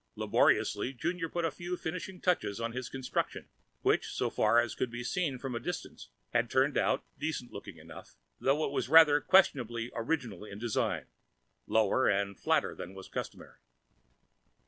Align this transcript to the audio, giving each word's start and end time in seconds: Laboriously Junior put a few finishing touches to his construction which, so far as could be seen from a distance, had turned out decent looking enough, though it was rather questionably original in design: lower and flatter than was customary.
Laboriously 0.15 0.93
Junior 0.93 1.29
put 1.29 1.45
a 1.45 1.51
few 1.51 1.77
finishing 1.77 2.19
touches 2.19 2.57
to 2.57 2.71
his 2.71 2.89
construction 2.89 3.49
which, 3.83 4.07
so 4.11 4.31
far 4.31 4.59
as 4.59 4.73
could 4.73 4.89
be 4.89 5.03
seen 5.03 5.37
from 5.37 5.53
a 5.53 5.59
distance, 5.59 6.09
had 6.33 6.49
turned 6.49 6.75
out 6.75 7.05
decent 7.19 7.51
looking 7.53 7.77
enough, 7.77 8.15
though 8.39 8.65
it 8.65 8.71
was 8.73 8.89
rather 8.89 9.21
questionably 9.21 9.91
original 9.93 10.43
in 10.43 10.57
design: 10.57 11.05
lower 11.67 12.07
and 12.07 12.39
flatter 12.39 12.73
than 12.73 12.95
was 12.95 13.09
customary. 13.09 13.59